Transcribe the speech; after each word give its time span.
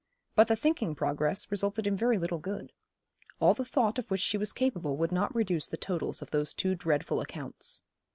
But 0.33 0.47
the 0.47 0.55
thinking 0.55 0.95
progress 0.95 1.51
resulted 1.51 1.85
in 1.85 1.95
very 1.95 2.17
little 2.17 2.39
good. 2.39 2.73
All 3.39 3.53
the 3.53 3.63
thought 3.63 3.99
of 3.99 4.09
which 4.09 4.19
she 4.21 4.35
was 4.35 4.51
capable 4.51 4.97
would 4.97 5.11
not 5.11 5.35
reduce 5.35 5.67
the 5.67 5.77
totals 5.77 6.23
of 6.23 6.31
those 6.31 6.55
two 6.55 6.73
dreadful 6.73 7.21
accounts. 7.21 7.83